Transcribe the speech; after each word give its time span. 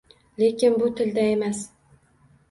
Lekin 0.43 0.77
bu 0.79 0.87
til 1.01 1.11
da 1.17 1.25
emas. 1.33 1.61